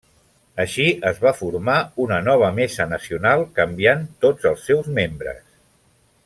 [0.61, 5.47] Així, es va formar una nova Mesa Nacional, canviant tots els seus membres.